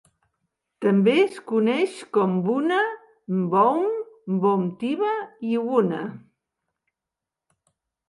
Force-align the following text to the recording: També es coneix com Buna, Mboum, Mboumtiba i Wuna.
També 0.85 1.13
es 1.23 1.37
coneix 1.51 1.99
com 2.17 2.33
Buna, 2.47 2.81
Mboum, 3.43 3.87
Mboumtiba 4.39 5.15
i 5.53 5.55
Wuna. 5.69 6.05